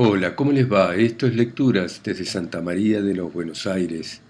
[0.00, 0.94] Hola, ¿cómo les va?
[0.94, 4.20] Esto es Lecturas desde Santa María de los Buenos Aires,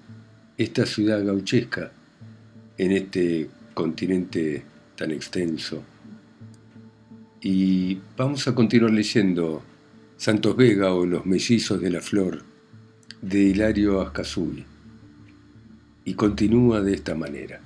[0.56, 1.92] esta ciudad gauchesca
[2.78, 4.64] en este continente
[4.96, 5.82] tan extenso.
[7.42, 9.62] Y vamos a continuar leyendo
[10.16, 12.44] Santos Vega o Los Mellizos de la Flor
[13.20, 14.64] de Hilario Ascasubi.
[16.06, 17.60] Y continúa de esta manera.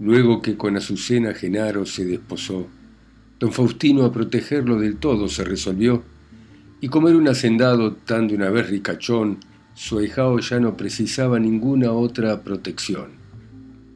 [0.00, 2.66] Luego que con Azucena Genaro se desposó,
[3.44, 6.02] Don Faustino a protegerlo del todo se resolvió,
[6.80, 9.36] y como era un hacendado tan de una vez ricachón,
[9.74, 13.08] su ahijao ya no precisaba ninguna otra protección,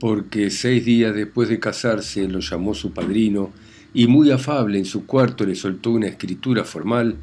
[0.00, 3.50] porque seis días después de casarse lo llamó su padrino
[3.94, 7.16] y muy afable en su cuarto le soltó una escritura formal,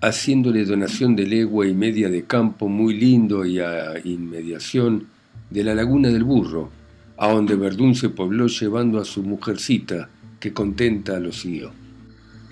[0.00, 5.08] haciéndole donación de legua y media de campo muy lindo y a inmediación
[5.50, 6.70] de la laguna del burro,
[7.16, 10.08] a donde Verdún se pobló llevando a su mujercita,
[10.44, 11.72] que contenta lo siguió.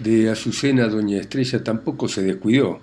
[0.02, 2.80] De Azucena doña Estrella tampoco se descuidó,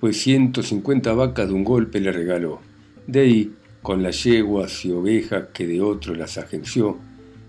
[0.00, 2.62] pues 150 vacas de un golpe le regaló.
[3.06, 6.96] De ahí, con las yeguas y ovejas que de otro las agenció,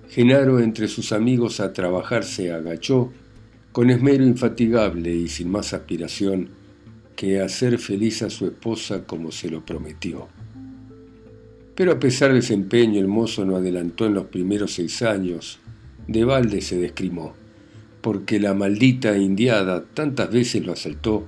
[0.10, 3.14] Genaro entre sus amigos a trabajar se agachó,
[3.72, 6.50] con esmero infatigable y sin más aspiración
[7.16, 10.28] que hacer feliz a su esposa como se lo prometió.
[11.74, 15.62] Pero a pesar de ese empeño, el mozo no adelantó en los primeros seis años,
[16.08, 17.34] de balde se descrimó,
[18.02, 21.28] porque la maldita indiada tantas veces lo asaltó,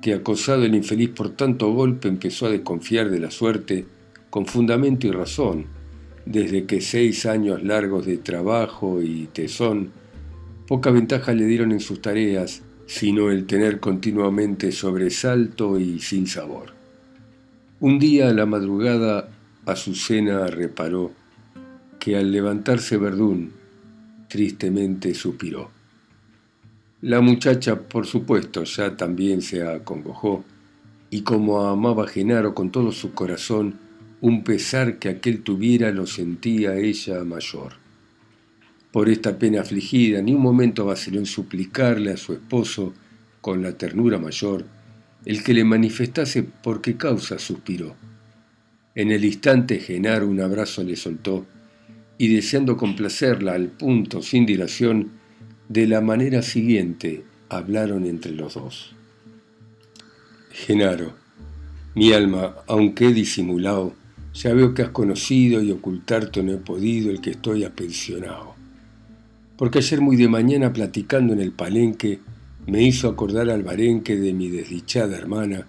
[0.00, 3.86] que acosado el infeliz por tanto golpe empezó a desconfiar de la suerte
[4.30, 5.66] con fundamento y razón,
[6.24, 9.92] desde que seis años largos de trabajo y tesón
[10.66, 16.74] poca ventaja le dieron en sus tareas, sino el tener continuamente sobresalto y sin sabor.
[17.80, 19.30] Un día a la madrugada
[19.64, 21.12] Azucena reparó
[21.98, 23.52] que al levantarse Verdún,
[24.28, 25.70] tristemente suspiró.
[27.00, 30.44] La muchacha, por supuesto, ya también se acongojó,
[31.10, 33.78] y como amaba a Genaro con todo su corazón,
[34.20, 37.74] un pesar que aquel tuviera lo sentía ella mayor.
[38.90, 42.94] Por esta pena afligida, ni un momento vaciló en suplicarle a su esposo,
[43.40, 44.64] con la ternura mayor,
[45.24, 47.94] el que le manifestase por qué causa suspiró.
[48.94, 51.46] En el instante Genaro un abrazo le soltó,
[52.18, 55.12] y deseando complacerla al punto, sin dilación,
[55.68, 58.94] de la manera siguiente hablaron entre los dos.
[60.50, 61.14] Genaro,
[61.94, 63.94] mi alma, aunque he disimulado,
[64.34, 68.54] ya veo que has conocido y ocultarte no he podido el que estoy apensionado.
[69.56, 72.20] Porque ayer muy de mañana platicando en el palenque
[72.66, 75.66] me hizo acordar al barenque de mi desdichada hermana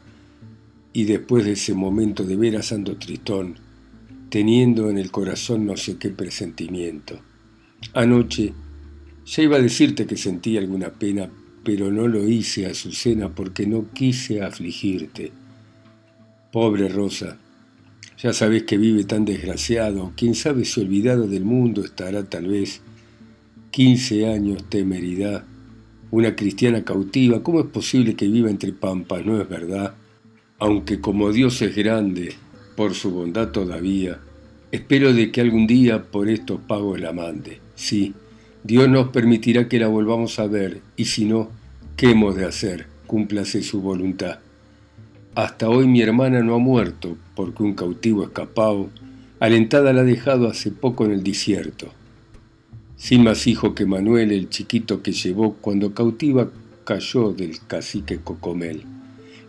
[0.94, 3.56] y después de ese momento de veras ando tristón,
[4.30, 7.20] teniendo en el corazón no sé qué presentimiento.
[7.94, 8.54] Anoche
[9.26, 11.30] ya iba a decirte que sentí alguna pena,
[11.64, 15.32] pero no lo hice, Azucena, porque no quise afligirte.
[16.52, 17.38] Pobre Rosa,
[18.22, 22.82] ya sabes que vive tan desgraciado, quién sabe si olvidado del mundo estará tal vez.
[23.72, 25.46] Quince años temeridad,
[26.12, 29.26] una cristiana cautiva, ¿cómo es posible que viva entre pampas?
[29.26, 29.94] No es verdad.
[30.58, 32.34] Aunque como Dios es grande,
[32.80, 34.20] por su bondad todavía,
[34.72, 37.60] espero de que algún día por estos pagos la mande.
[37.76, 38.14] Sí,
[38.64, 41.50] Dios nos permitirá que la volvamos a ver, y si no,
[41.98, 42.88] ¿qué hemos de hacer?
[43.06, 44.40] Cúmplase su voluntad.
[45.36, 48.90] Hasta hoy mi hermana no ha muerto, porque un cautivo escapado,
[49.42, 51.92] alentada la ha dejado hace poco en el desierto.
[52.96, 56.50] Sin más hijo que Manuel, el chiquito que llevó cuando cautiva
[56.86, 58.99] cayó del cacique Cocomel.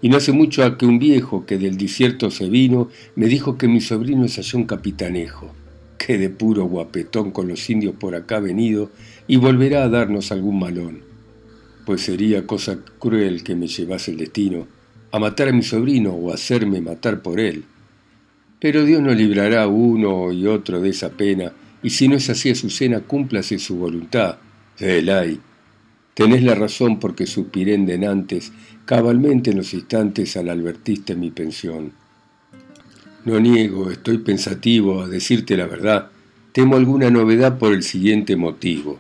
[0.02, 3.58] Y no hace mucho a que un viejo que del desierto se vino me dijo
[3.58, 5.52] que mi sobrino es allá un capitanejo,
[5.98, 8.90] que de puro guapetón con los indios por acá venido
[9.26, 11.00] y volverá a darnos algún malón.
[11.84, 14.66] Pues sería cosa cruel que me llevase el destino
[15.12, 17.64] a matar a mi sobrino o hacerme matar por él.
[18.60, 22.50] Pero Dios nos librará uno y otro de esa pena, y si no es así,
[22.50, 24.36] Azucena, cúmplase su voluntad.
[26.20, 28.52] Tenés la razón porque suspiré en denantes
[28.84, 31.92] cabalmente en los instantes al advertiste mi pensión.
[33.24, 36.10] No niego, estoy pensativo a decirte la verdad,
[36.52, 38.98] temo alguna novedad por el siguiente motivo.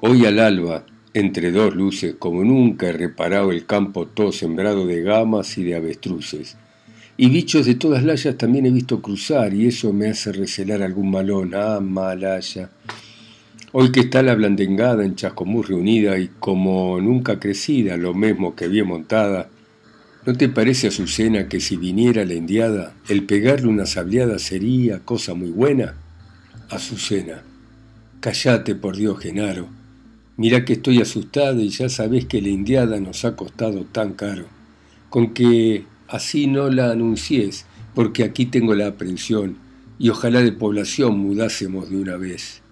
[0.00, 0.84] Hoy al alba,
[1.14, 5.76] entre dos luces, como nunca he reparado el campo todo sembrado de gamas y de
[5.76, 6.58] avestruces.
[7.16, 11.10] Y bichos de todas layas también he visto cruzar, y eso me hace recelar algún
[11.10, 11.54] malón.
[11.54, 12.68] Ah, malaya.
[13.72, 18.66] Hoy que está la blandengada en Chascomús reunida y como nunca crecida, lo mismo que
[18.66, 19.48] bien montada,
[20.26, 25.34] ¿no te parece, Azucena, que si viniera la indiada, el pegarle una sableada sería cosa
[25.34, 25.94] muy buena?
[26.68, 27.44] Azucena,
[28.18, 29.68] callate por Dios, Genaro.
[30.36, 34.46] Mira que estoy asustada y ya sabés que la indiada nos ha costado tan caro.
[35.10, 39.58] Con que así no la anuncies, porque aquí tengo la aprensión,
[39.96, 42.62] y ojalá de población mudásemos de una vez.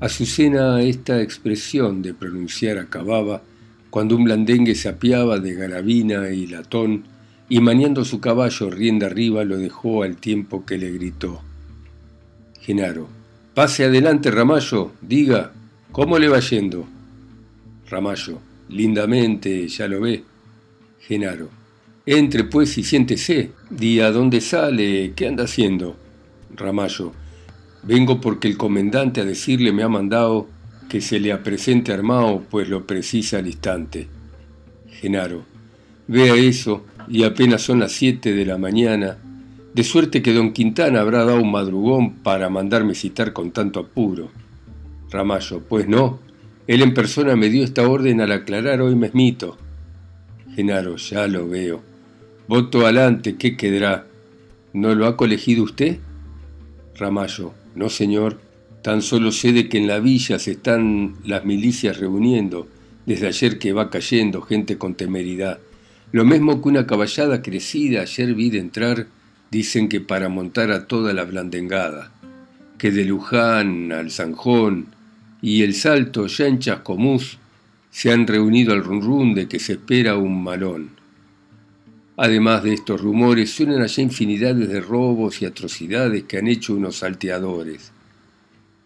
[0.00, 3.42] Azucena esta expresión de pronunciar acababa
[3.90, 7.04] cuando un blandengue se apiaba de garabina y latón
[7.48, 11.40] y maniando su caballo rienda arriba lo dejó al tiempo que le gritó.
[12.60, 13.08] Genaro,
[13.54, 15.52] pase adelante, Ramallo, diga,
[15.90, 16.86] ¿cómo le va yendo?
[17.90, 20.22] Ramallo, lindamente, ya lo ve.
[21.00, 21.48] Genaro,
[22.06, 25.96] entre pues y siéntese, di a dónde sale, qué anda haciendo.
[26.54, 27.14] Ramallo,
[27.82, 30.48] vengo porque el comendante a decirle me ha mandado
[30.88, 34.08] que se le apresente armado, pues lo precisa al instante.
[34.90, 35.44] Genaro,
[36.06, 39.18] vea eso, y apenas son las siete de la mañana,
[39.74, 44.30] de suerte que don Quintana habrá dado un madrugón para mandarme citar con tanto apuro.
[45.10, 46.18] Ramallo, pues no,
[46.66, 49.56] él en persona me dio esta orden al aclarar hoy mesmito.
[50.54, 51.82] Genaro, ya lo veo.
[52.48, 54.06] Voto adelante, ¿qué quedará?
[54.72, 55.98] ¿No lo ha colegido usted?
[56.96, 58.40] Ramallo, no señor,
[58.82, 62.68] tan solo sé de que en la villa se están las milicias reuniendo,
[63.06, 65.58] desde ayer que va cayendo gente con temeridad.
[66.10, 69.06] Lo mismo que una caballada crecida ayer vi de entrar,
[69.50, 72.12] dicen que para montar a toda la blandengada,
[72.78, 74.86] que de Luján al Sanjón
[75.40, 77.38] y el Salto ya en Chascomús
[77.90, 80.97] se han reunido al run de que se espera un malón.
[82.20, 86.96] Además de estos rumores, suenan allá infinidades de robos y atrocidades que han hecho unos
[86.96, 87.92] salteadores.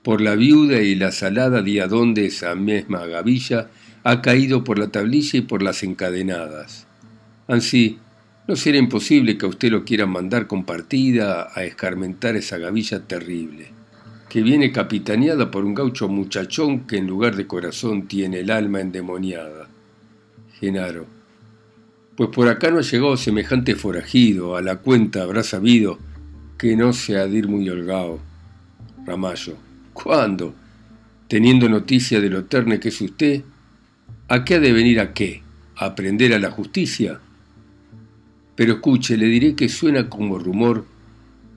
[0.02, 3.70] Por la viuda y la salada día donde esa misma gavilla
[4.04, 6.86] ha caído por la tablilla y por las encadenadas.
[7.48, 7.98] Ansí,
[8.46, 13.00] no será imposible que a usted lo quiera mandar con partida a escarmentar esa gavilla
[13.00, 13.68] terrible,
[14.28, 18.82] que viene capitaneada por un gaucho muchachón que en lugar de corazón tiene el alma
[18.82, 19.70] endemoniada.
[20.60, 21.21] Genaro.
[22.16, 25.98] Pues por acá no ha llegado semejante forajido, a la cuenta habrá sabido
[26.58, 28.20] que no se ha de ir muy holgado.
[29.06, 29.56] Ramallo.
[29.92, 30.54] ¿Cuándo?
[31.28, 33.42] Teniendo noticia de lo terne que es usted,
[34.28, 35.42] ¿a qué ha de venir a qué?
[35.76, 37.20] ¿A aprender a la justicia?
[38.54, 40.86] Pero escuche, le diré que suena como rumor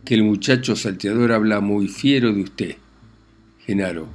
[0.05, 2.75] que el muchacho salteador habla muy fiero de usted.
[3.65, 4.07] Genaro,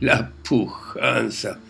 [0.00, 1.60] la pujanza.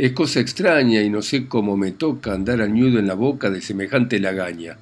[0.00, 3.60] Es cosa extraña y no sé cómo me toca andar añudo en la boca de
[3.60, 4.78] semejante lagaña.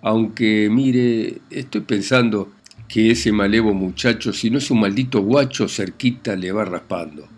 [0.00, 2.54] Aunque, mire, estoy pensando
[2.88, 7.28] que ese malevo muchacho, si no es un maldito guacho, cerquita le va raspando.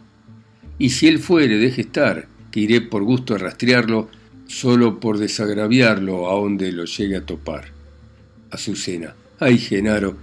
[0.78, 4.08] Y si él fuere, deje estar, que iré por gusto a rastrearlo
[4.46, 7.64] solo por desagraviarlo a donde lo llegue a topar.
[8.52, 9.16] Azucena.
[9.40, 10.16] Ay, Genaro,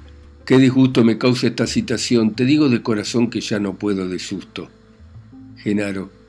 [0.45, 2.36] qué disgusto me causa esta citación.
[2.36, 4.69] Te digo de corazón que ya no puedo de susto.
[5.57, 6.24] Genaro.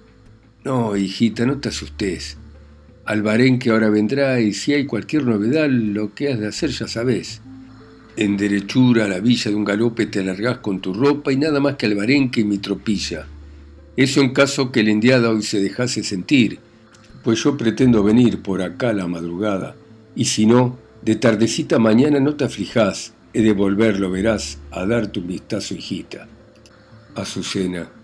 [0.66, 2.38] No, hijita, no te asustes.
[3.04, 6.88] Albarén que ahora vendrá y si hay cualquier novedad, lo que has de hacer ya
[6.88, 7.40] sabes.
[8.16, 11.60] En derechura a la villa de un galope te alargás con tu ropa y nada
[11.60, 13.28] más que Albarenque y mi tropilla.
[13.96, 16.58] Eso en caso que el indiada hoy se dejase sentir
[17.22, 19.76] pues yo pretendo venir por acá la madrugada,
[20.16, 25.20] y si no, de tardecita mañana no te aflijás, he de volverlo verás a darte
[25.20, 26.26] un vistazo, hijita.
[27.14, 27.95] Azucena.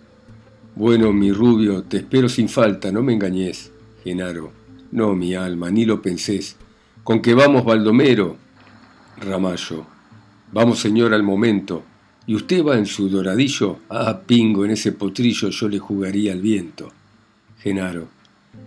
[0.74, 3.70] Bueno, mi rubio, te espero sin falta, no me engañes.
[4.02, 4.52] Genaro.
[4.90, 6.56] No, mi alma, ni lo pensés.
[7.04, 8.38] Con que vamos, Baldomero.
[9.18, 9.86] Ramallo.
[10.50, 11.84] Vamos, señor, al momento.
[12.26, 13.80] ¿Y usted va en su doradillo?
[13.90, 16.90] Ah, pingo, en ese potrillo yo le jugaría al viento.
[17.58, 18.08] Genaro.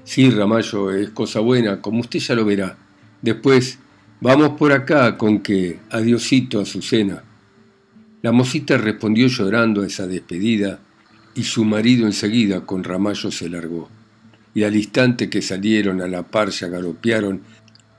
[0.03, 2.77] Sí, Ramallo, es cosa buena, como usted ya lo verá.
[3.21, 3.79] Después,
[4.21, 7.23] vamos por acá con que adiosito a su cena.
[8.21, 10.79] La mocita respondió llorando a esa despedida
[11.35, 13.89] y su marido enseguida con Ramallo se largó.
[14.53, 17.41] Y al instante que salieron a la par ya galopearon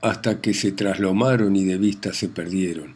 [0.02, 2.94] hasta que se traslomaron y de vista se perdieron.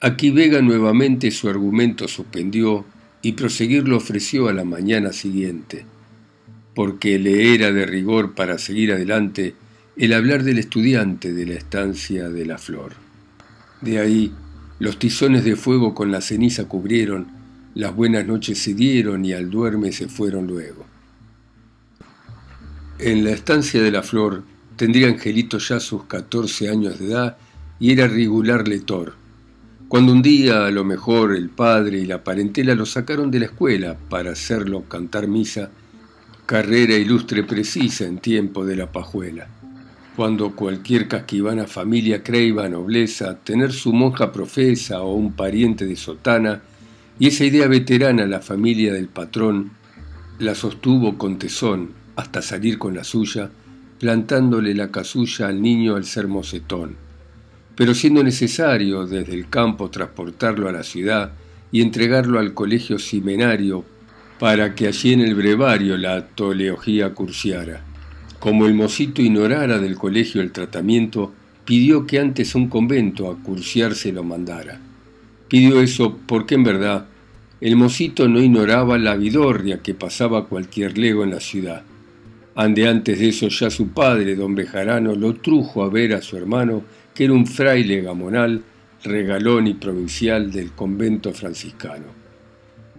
[0.00, 2.84] Aquí Vega nuevamente su argumento suspendió
[3.20, 5.84] y proseguirlo ofreció a la mañana siguiente
[6.78, 9.56] porque le era de rigor para seguir adelante
[9.96, 12.92] el hablar del estudiante de la estancia de la flor.
[13.80, 14.32] De ahí,
[14.78, 17.26] los tizones de fuego con la ceniza cubrieron,
[17.74, 20.86] las buenas noches se dieron y al duerme se fueron luego.
[22.98, 24.42] En la estancia de la flor
[24.76, 27.36] tendría Angelito ya sus catorce años de edad
[27.78, 29.14] y era regular letor.
[29.88, 33.46] Cuando un día, a lo mejor, el padre y la parentela lo sacaron de la
[33.46, 35.70] escuela para hacerlo cantar misa,
[36.44, 39.46] carrera ilustre precisa en tiempo de la pajuela,
[40.16, 46.62] cuando cualquier casquivana familia creiba nobleza tener su monja profesa o un pariente de sotana,
[47.18, 49.72] y esa idea veterana la familia del patrón,
[50.38, 53.50] la sostuvo con tesón hasta salir con la suya,
[53.98, 56.96] plantándole la casulla al niño al ser mocetón.
[57.74, 61.32] Pero siendo necesario desde el campo transportarlo a la ciudad
[61.72, 63.84] y entregarlo al colegio seminario
[64.38, 67.82] para que allí en el brevario la toleología cursiara.
[68.38, 71.32] Como el mocito ignorara del colegio el tratamiento,
[71.64, 74.80] pidió que antes un convento a cursiarse lo mandara.
[75.48, 77.06] Pidió eso porque en verdad
[77.60, 81.82] el mocito no ignoraba la vidorria que pasaba cualquier lego en la ciudad.
[82.54, 86.36] Ande antes de eso ya su padre, don Bejarano, lo trujo a ver a su
[86.36, 86.82] hermano,
[87.14, 88.62] que era un fraile gamonal,
[89.02, 92.06] regalón y provincial del convento franciscano.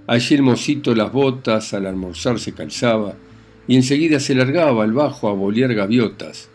[0.07, 3.13] Allí el mocito las botas al almorzar se calzaba
[3.67, 6.49] y enseguida se largaba al bajo a bolear gaviotas.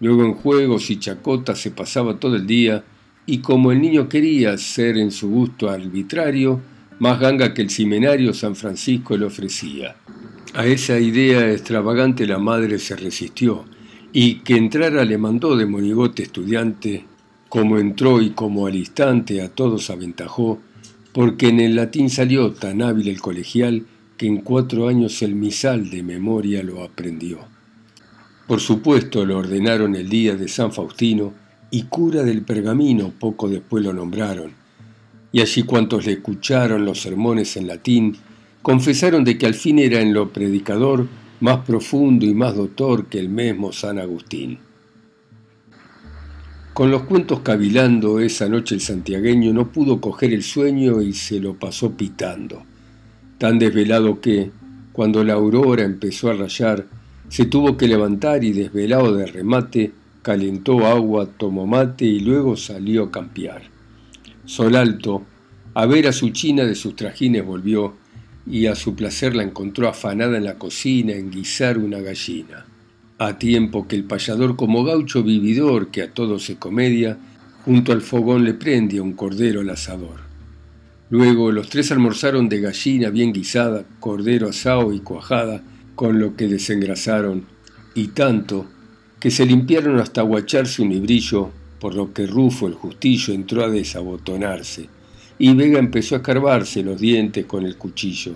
[0.00, 2.82] Luego en juegos y chacotas se pasaba todo el día
[3.28, 6.62] y como el niño quería ser en su gusto arbitrario,
[6.98, 9.96] más ganga que el seminario San Francisco le ofrecía.
[10.54, 13.66] A esa idea extravagante la madre se resistió
[14.14, 17.04] y que entrara le mandó de monigote estudiante,
[17.50, 20.58] como entró y como al instante a todos aventajó,
[21.12, 23.84] porque en el latín salió tan hábil el colegial
[24.16, 27.40] que en cuatro años el misal de memoria lo aprendió.
[28.46, 31.34] Por supuesto lo ordenaron el día de San Faustino
[31.70, 34.52] y cura del pergamino poco después lo nombraron,
[35.32, 38.16] y allí cuantos le escucharon los sermones en latín,
[38.62, 41.06] confesaron de que al fin era en lo predicador
[41.40, 44.58] más profundo y más doctor que el mismo San Agustín.
[46.74, 51.40] Con los cuentos cavilando esa noche el santiagueño no pudo coger el sueño y se
[51.40, 52.62] lo pasó pitando,
[53.38, 54.50] tan desvelado que,
[54.92, 56.86] cuando la aurora empezó a rayar,
[57.28, 63.04] se tuvo que levantar y desvelado de remate, calentó agua, tomó mate y luego salió
[63.04, 63.62] a campear.
[64.44, 65.24] Sol alto,
[65.74, 67.96] a ver a su china de sus trajines volvió
[68.46, 72.66] y a su placer la encontró afanada en la cocina en guisar una gallina
[73.18, 77.18] a tiempo que el payador como gaucho vividor que a todo se comedia,
[77.64, 80.20] junto al fogón le prende un cordero al asador.
[81.10, 85.62] Luego los tres almorzaron de gallina bien guisada, cordero asado y cuajada,
[85.96, 87.46] con lo que desengrasaron,
[87.94, 88.66] y tanto
[89.20, 93.68] que se limpiaron hasta aguacharse un librillo, por lo que Rufo el justillo entró a
[93.68, 94.88] desabotonarse,
[95.38, 98.34] y Vega empezó a escarbarse los dientes con el cuchillo.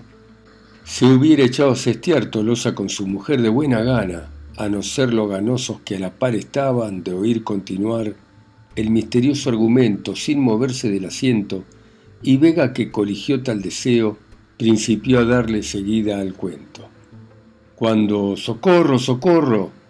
[0.84, 5.14] Se hubiera echado a cestear Tolosa con su mujer de buena gana, a no ser
[5.14, 8.14] los ganosos que a la par estaban de oír continuar
[8.74, 11.64] el misterioso argumento sin moverse del asiento,
[12.22, 14.18] y Vega que coligió tal deseo,
[14.56, 16.88] principió a darle seguida al cuento.
[17.74, 19.81] Cuando ¡Socorro, socorro!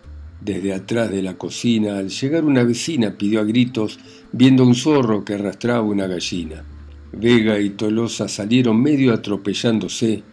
[0.44, 4.00] Desde atrás de la cocina, al llegar una vecina pidió a gritos,
[4.32, 6.64] viendo un zorro que arrastraba una gallina.
[7.12, 10.24] Vega y Tolosa salieron medio atropellándose,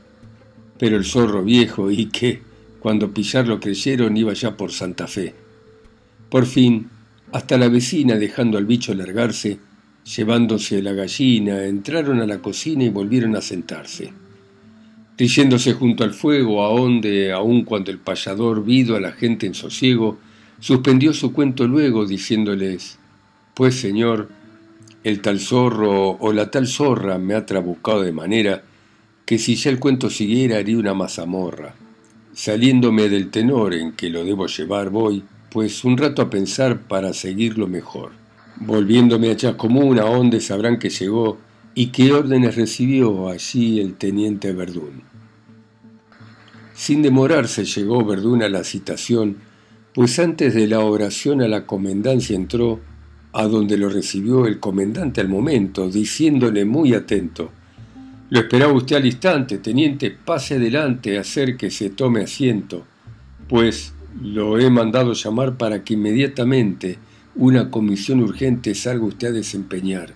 [0.79, 2.41] pero el zorro viejo, y qué,
[2.79, 5.35] cuando pillarlo creyeron iba ya por Santa Fe.
[6.31, 6.89] Por fin,
[7.31, 9.59] hasta la vecina, dejando al bicho largarse,
[10.15, 14.11] llevándose la gallina, entraron a la cocina y volvieron a sentarse.
[15.19, 19.53] Riéndose junto al fuego, a donde, aun cuando el payador vido a la gente en
[19.53, 20.17] sosiego,
[20.61, 22.97] suspendió su cuento luego, diciéndoles,
[23.53, 24.29] Pues, señor,
[25.03, 28.63] el tal zorro o la tal zorra me ha trabucado de manera
[29.25, 31.75] que si ya el cuento siguiera haría una mazamorra.
[32.33, 37.11] Saliéndome del tenor en que lo debo llevar voy, pues un rato a pensar para
[37.11, 38.11] seguirlo mejor.
[38.55, 41.39] Volviéndome a Chascomún, a donde sabrán que llegó
[41.75, 45.08] y qué órdenes recibió allí el teniente Verdún.
[46.79, 49.35] Sin demorarse llegó Verdún a la citación,
[49.93, 52.79] pues antes de la oración a la comendancia entró,
[53.33, 57.51] a donde lo recibió el comendante al momento, diciéndole muy atento,
[58.29, 62.85] lo esperaba usted al instante, teniente, pase adelante, acérquese, tome asiento,
[63.49, 66.97] pues lo he mandado llamar para que inmediatamente
[67.35, 70.13] una comisión urgente salga usted a desempeñar.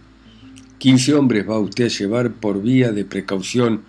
[0.78, 3.82] Quince hombres va usted a llevar por vía de precaución,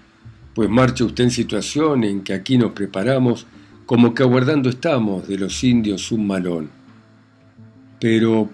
[0.55, 3.47] pues marcha usted en situación en que aquí nos preparamos
[3.87, 6.71] como que aguardando estamos de los indios un malón.
[8.01, 8.49] Pero,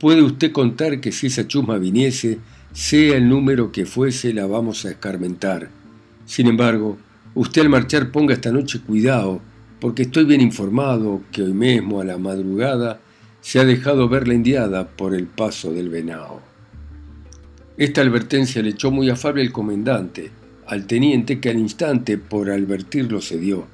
[0.00, 2.38] ¿puede usted contar que si esa chusma viniese,
[2.74, 5.70] sea el número que fuese, la vamos a escarmentar.
[6.26, 6.98] Sin embargo,
[7.36, 9.40] usted al marchar ponga esta noche cuidado,
[9.80, 13.00] porque estoy bien informado que hoy mismo a la madrugada
[13.40, 16.40] se ha dejado ver la indiada por el paso del venado.
[17.76, 20.32] Esta advertencia le echó muy afable el comendante,
[20.66, 23.66] al teniente que al instante por advertirlo cedió,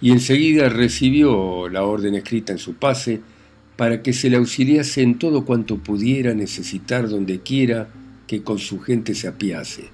[0.00, 3.20] y enseguida recibió la orden escrita en su pase
[3.76, 7.88] para que se le auxiliase en todo cuanto pudiera necesitar donde quiera
[8.26, 9.88] que con su gente se apiase.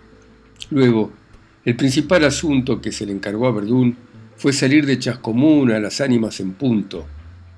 [0.70, 1.12] Luego,
[1.64, 3.96] el principal asunto que se le encargó a Verdún
[4.36, 7.06] fue salir de Chascomún a las ánimas en punto,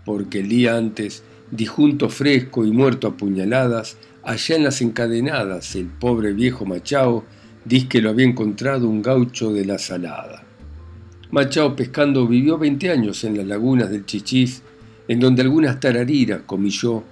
[0.05, 5.87] porque el día antes, disjunto fresco y muerto a puñaladas, allá en las encadenadas, el
[5.87, 7.25] pobre viejo Machao
[7.64, 10.42] dice que lo había encontrado un gaucho de la salada.
[11.31, 14.62] Machao pescando vivió 20 años en las lagunas del Chichís,
[15.09, 17.02] en donde algunas tarariras comilló,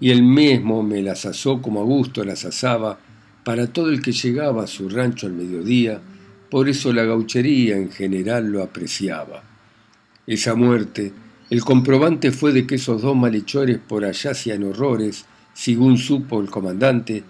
[0.00, 2.98] y él mismo me las asó como a gusto las asaba
[3.44, 6.00] para todo el que llegaba a su rancho al mediodía,
[6.50, 9.42] por eso la gauchería en general lo apreciaba.
[10.26, 11.12] Esa muerte,
[11.50, 16.50] el comprobante fue de que esos dos malhechores por allá hacían horrores, según supo el
[16.50, 17.22] comandante,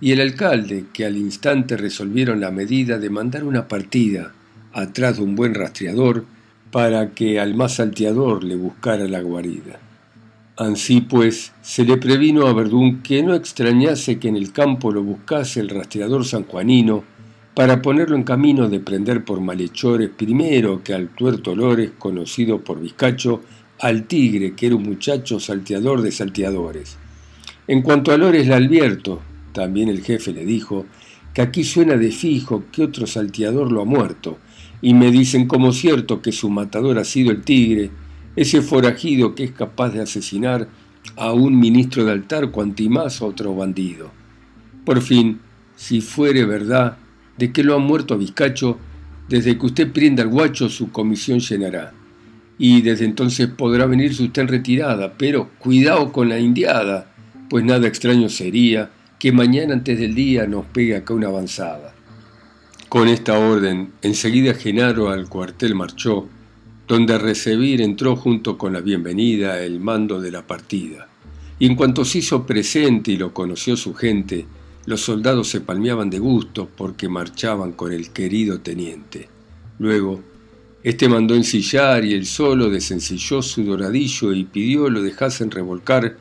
[0.00, 4.32] y el alcalde, que al instante resolvieron la medida de mandar una partida
[4.72, 6.24] atrás de un buen rastreador
[6.70, 9.78] para que al más salteador le buscara la guarida.
[10.56, 15.02] Ansí pues se le previno a Verdún que no extrañase que en el campo lo
[15.02, 17.04] buscase el rastreador sanjuanino,
[17.54, 22.80] para ponerlo en camino de prender por malhechores primero que al tuerto Lores, conocido por
[22.80, 23.42] Vizcacho,
[23.80, 26.96] al tigre, que era un muchacho salteador de salteadores.
[27.66, 29.20] En cuanto a Lores le advierto,
[29.52, 30.86] también el jefe le dijo,
[31.34, 34.38] que aquí suena de fijo que otro salteador lo ha muerto,
[34.82, 37.90] y me dicen como cierto que su matador ha sido el tigre,
[38.36, 40.68] ese forajido que es capaz de asesinar
[41.16, 44.10] a un ministro de altar cuanti más a otro bandido.
[44.84, 45.40] Por fin,
[45.76, 46.98] si fuere verdad,
[47.38, 48.78] de que lo ha muerto a Vizcacho,
[49.28, 51.92] desde que usted prenda al guacho su comisión llenará.
[52.58, 57.14] Y desde entonces podrá venirse usted en retirada, pero cuidado con la indiada,
[57.48, 58.90] pues nada extraño sería
[59.20, 61.94] que mañana antes del día nos pegue acá una avanzada.
[62.88, 66.26] Con esta orden, enseguida Genaro al cuartel marchó,
[66.88, 71.06] donde a recibir entró junto con la bienvenida el mando de la partida.
[71.58, 74.46] Y en cuanto se hizo presente y lo conoció su gente,
[74.86, 79.28] los soldados se palmeaban de gusto porque marchaban con el querido teniente.
[79.78, 80.22] Luego,
[80.82, 86.16] este mandó ensillar y él solo desencilló su doradillo y pidió lo dejasen revolcar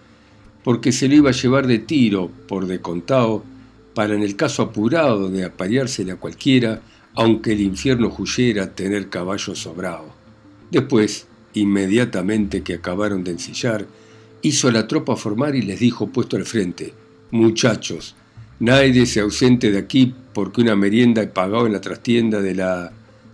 [0.63, 3.43] porque se lo iba a llevar de tiro por de contado
[3.93, 6.81] para en el caso apurado de apareársele a cualquiera,
[7.15, 10.13] aunque el infierno huyera tener caballo sobrado.
[10.71, 13.87] Después, inmediatamente que acabaron de ensillar,
[14.41, 16.93] hizo a la tropa formar y les dijo puesto al frente,
[17.31, 18.15] muchachos,
[18.59, 22.91] Nadie se ausente de aquí porque una merienda he pagado en la trastienda de la...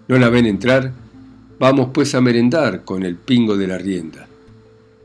[0.08, 0.92] ¿No la ven entrar?
[1.60, 4.28] Vamos pues a merendar con el pingo de la rienda.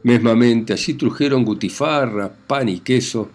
[0.02, 3.30] Mesmamente allí trujeron gutifarra, pan y queso,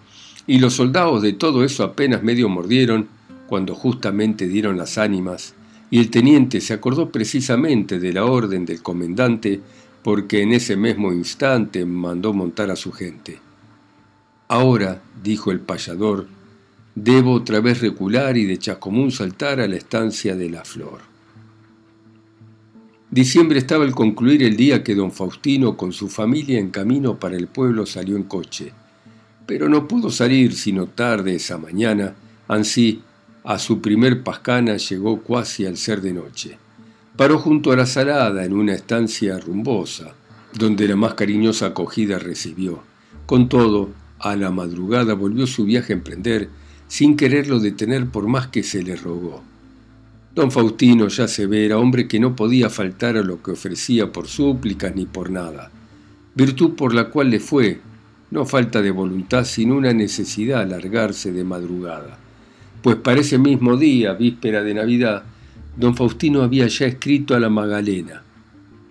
[0.46, 3.08] y los soldados de todo eso apenas medio mordieron
[3.46, 5.54] cuando justamente dieron las ánimas,
[5.90, 9.60] y el teniente se acordó precisamente de la orden del comendante
[10.02, 13.38] porque en ese mismo instante mandó montar a su gente.
[14.48, 16.28] Ahora, dijo el payador,
[16.94, 21.00] Debo otra vez recular y de Chascomún saltar a la estancia de la flor.
[23.16, 27.34] Diciembre estaba al concluir el día que don Faustino con su familia en camino para
[27.34, 28.74] el pueblo salió en coche,
[29.46, 32.14] pero no pudo salir sino tarde esa mañana,
[32.46, 33.00] ansí
[33.42, 36.58] a su primer pascana llegó cuasi al ser de noche.
[37.16, 40.14] Paró junto a la salada en una estancia rumbosa,
[40.52, 42.82] donde la más cariñosa acogida recibió.
[43.24, 46.50] Con todo, a la madrugada volvió su viaje a emprender
[46.86, 49.42] sin quererlo detener por más que se le rogó.
[50.36, 54.12] Don Faustino, ya se ve, era hombre que no podía faltar a lo que ofrecía
[54.12, 55.70] por súplicas ni por nada,
[56.34, 57.80] virtud por la cual le fue,
[58.30, 62.18] no falta de voluntad, sino una necesidad alargarse de madrugada.
[62.82, 65.22] Pues para ese mismo día, víspera de Navidad,
[65.74, 68.22] don Faustino había ya escrito a la Magalena,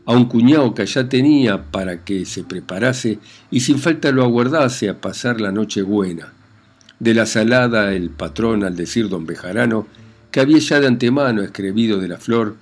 [0.08, 3.20] a un cuñado que allá tenía para que se preparase
[3.52, 6.34] y sin falta lo aguardase a pasar la noche buena
[7.00, 9.86] de la salada el patrón, al decir don Bejarano,
[10.36, 12.58] que había ya de antemano escribido de la flor,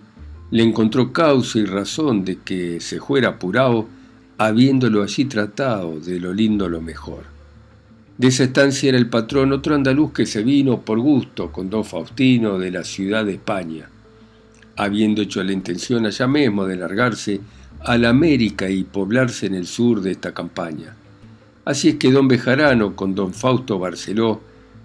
[0.52, 3.88] le encontró causa y razón de que se fuera apurado,
[4.38, 7.24] habiéndolo allí tratado de lo lindo lo mejor.
[8.16, 11.84] De esa estancia era el patrón otro andaluz que se vino por gusto con don
[11.84, 13.90] Faustino de la ciudad de España,
[14.76, 17.42] habiendo hecho la intención allá mismo de largarse
[17.80, 20.96] a la América y poblarse en el sur de esta campaña.
[21.66, 24.42] Así es que don Bejarano con don Fausto Barceló,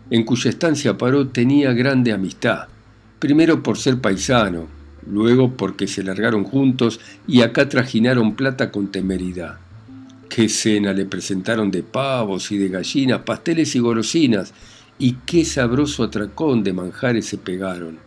[0.09, 2.69] en cuya estancia paró, tenía grande amistad,
[3.19, 4.67] primero por ser paisano,
[5.11, 9.59] luego porque se largaron juntos y acá trajinaron plata con temeridad.
[10.29, 14.53] Qué cena le presentaron de pavos y de gallinas, pasteles y golosinas,
[14.99, 17.99] y qué sabroso atracón de manjares se pegaron.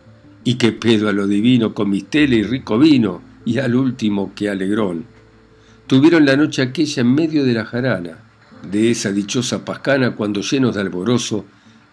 [0.44, 4.50] Y qué pedo a lo divino con mistela y rico vino, y al último qué
[4.50, 5.04] alegrón.
[5.86, 8.18] Tuvieron la noche aquella en medio de la jarana,
[8.70, 11.44] de esa dichosa pascana cuando llenos de alborozo,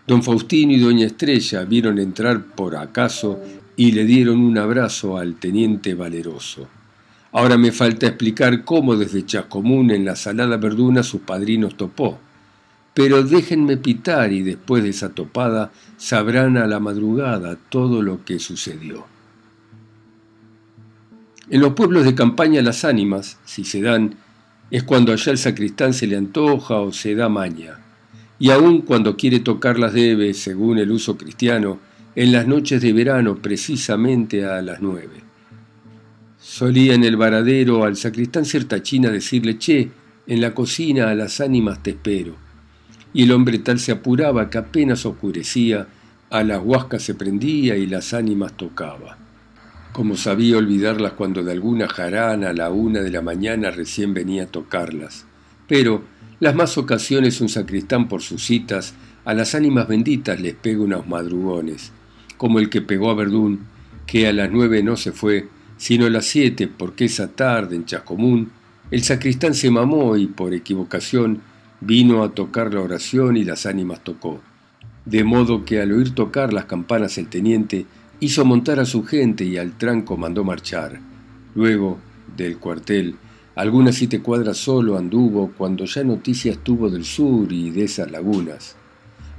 [0.10, 3.40] don Faustino y doña Estrella vieron entrar por acaso
[3.76, 6.68] y le dieron un abrazo al teniente valeroso.
[7.32, 12.18] Ahora me falta explicar cómo desde Chascomún en la salada verduna sus padrinos topó.
[12.96, 18.40] Pero déjenme pitar y después de esa topada sabrán a la madrugada todo lo que
[18.40, 19.06] sucedió.
[21.52, 24.16] En los pueblos de campaña las ánimas, si se dan,
[24.72, 27.89] es cuando allá el sacristán se le antoja o se da maña.
[28.40, 31.80] Y aun cuando quiere tocar las debe, según el uso cristiano,
[32.16, 35.22] en las noches de verano precisamente a las nueve.
[36.40, 39.92] Solía en el varadero al sacristán cierta china decirle, che,
[40.26, 42.36] en la cocina a las ánimas te espero.
[43.14, 45.88] Y el hombre tal se apuraba que apenas oscurecía,
[46.30, 49.18] a las huascas se prendía y las ánimas tocaba
[50.00, 54.44] como sabía olvidarlas cuando de alguna jarana a la una de la mañana recién venía
[54.44, 55.26] a tocarlas.
[55.68, 56.04] Pero,
[56.40, 58.94] las más ocasiones un sacristán por sus citas,
[59.26, 61.92] a las ánimas benditas les pega unos madrugones,
[62.38, 63.62] como el que pegó a Verdún,
[64.06, 65.48] que a las nueve no se fue,
[65.78, 68.52] sino a las siete, porque esa tarde en Chascomún,
[68.92, 71.42] el sacristán se mamó y por equivocación
[71.82, 74.42] vino a tocar la oración y las ánimas tocó.
[75.06, 77.86] De modo que al oír tocar las campanas el teniente
[78.22, 81.00] Hizo montar a su gente y al tranco mandó marchar.
[81.56, 82.00] Luego,
[82.36, 83.16] del cuartel,
[83.60, 88.78] algunas siete cuadras solo anduvo cuando ya noticias tuvo del sur y de esas lagunas.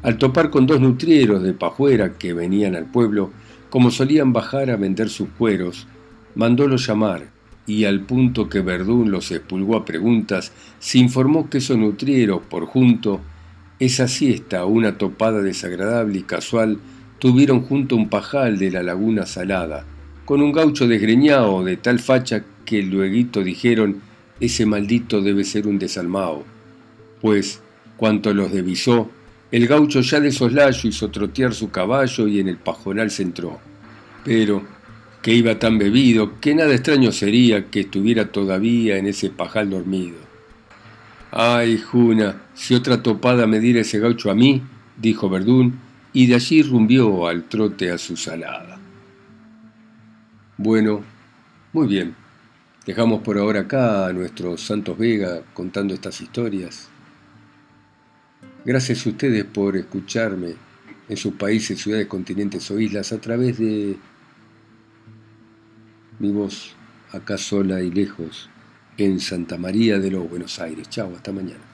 [0.03, 3.31] Al topar con dos nutrieros de pajuera que venían al pueblo,
[3.71, 5.87] como solían bajar a vender sus cueros,
[6.35, 7.29] mandólos llamar
[7.67, 12.67] y al punto que Verdún los expulgó a preguntas, se informó que esos nutrieros, por
[12.67, 13.23] junto,
[13.79, 16.79] esa siesta, una topada desagradable y casual,
[17.19, 19.87] tuvieron junto un pajal de la laguna salada,
[20.27, 24.10] con un gaucho desgreñado de tal facha que luego dijeron
[24.41, 26.45] ese maldito debe ser un desalmado,
[27.21, 27.61] pues,
[27.97, 29.11] cuanto los devisó,
[29.53, 33.59] el gaucho ya de soslayo hizo trotear su caballo y en el pajonal se entró.
[34.25, 34.63] Pero,
[35.23, 40.17] que iba tan bebido, que nada extraño sería que estuviera todavía en ese pajal dormido.
[41.31, 44.63] Ay, Juna, si otra topada me diera ese gaucho a mí,
[44.97, 45.79] dijo Verdún,
[46.13, 48.79] y de allí rumbió al trote a su salada.
[50.57, 51.03] Bueno,
[51.73, 52.20] muy bien.
[52.87, 56.89] Dejamos por ahora acá a nuestro Santos Vega contando estas historias.
[58.65, 60.55] Gracias a ustedes por escucharme
[61.09, 63.97] en sus países, ciudades, continentes o islas a través de
[66.19, 66.75] mi voz
[67.13, 68.49] acá sola y lejos
[68.97, 70.89] en Santa María de los Buenos Aires.
[70.89, 71.70] Chao, hasta mañana.